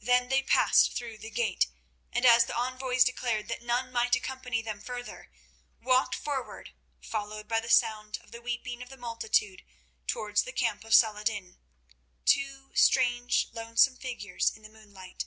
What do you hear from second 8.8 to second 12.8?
of the multitude towards the camp of Saladin, two